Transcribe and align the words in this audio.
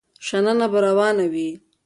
شننه 0.27 0.67
به 0.71 0.79
روانه 0.87 1.25
وي. 1.33 1.49